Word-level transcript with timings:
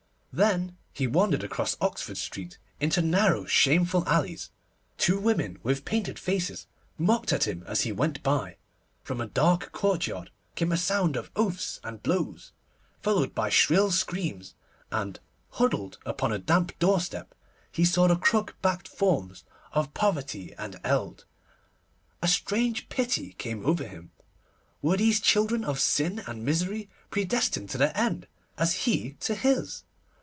Then 0.33 0.77
he 0.93 1.07
wandered 1.07 1.43
across 1.43 1.75
Oxford 1.81 2.15
Street 2.17 2.57
into 2.79 3.01
narrow, 3.01 3.43
shameful 3.43 4.07
alleys. 4.07 4.49
Two 4.97 5.19
women 5.19 5.59
with 5.61 5.83
painted 5.83 6.17
faces 6.17 6.67
mocked 6.97 7.33
at 7.33 7.45
him 7.49 7.65
as 7.67 7.81
he 7.81 7.91
went 7.91 8.23
by. 8.23 8.55
From 9.03 9.19
a 9.19 9.27
dark 9.27 9.73
courtyard 9.73 10.31
came 10.55 10.71
a 10.71 10.77
sound 10.77 11.17
of 11.17 11.31
oaths 11.35 11.81
and 11.83 12.01
blows, 12.01 12.53
followed 13.01 13.35
by 13.35 13.49
shrill 13.49 13.91
screams, 13.91 14.55
and, 14.89 15.19
huddled 15.49 15.97
upon 16.05 16.31
a 16.31 16.39
damp 16.39 16.79
door 16.79 17.01
step, 17.01 17.35
he 17.69 17.83
saw 17.83 18.07
the 18.07 18.15
crook 18.15 18.55
backed 18.61 18.87
forms 18.87 19.43
of 19.73 19.93
poverty 19.93 20.55
and 20.57 20.79
eld. 20.85 21.25
A 22.21 22.29
strange 22.29 22.87
pity 22.87 23.33
came 23.33 23.65
over 23.65 23.85
him. 23.85 24.11
Were 24.81 24.95
these 24.95 25.19
children 25.19 25.65
of 25.65 25.81
sin 25.81 26.23
and 26.25 26.45
misery 26.45 26.89
predestined 27.09 27.69
to 27.71 27.77
their 27.77 27.91
end, 27.97 28.27
as 28.57 28.85
he 28.87 29.15
to 29.19 29.35
his? 29.35 29.83